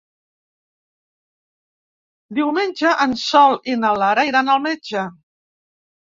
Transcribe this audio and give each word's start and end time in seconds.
Diumenge 2.37 2.93
en 3.05 3.13
Sol 3.25 3.57
i 3.73 3.75
na 3.83 3.91
Lara 4.05 4.23
iran 4.31 4.49
al 4.55 4.63
metge. 4.65 5.05